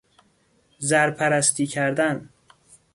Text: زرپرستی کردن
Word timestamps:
زرپرستی 0.79 1.67
کردن 1.67 2.29